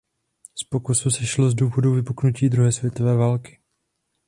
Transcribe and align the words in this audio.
Z 0.55 0.63
pokusu 0.63 1.11
sešlo 1.11 1.49
z 1.49 1.55
důvodu 1.55 1.91
vypuknutí 1.93 2.49
druhé 2.49 2.71
světové 2.71 3.15
války. 3.15 3.59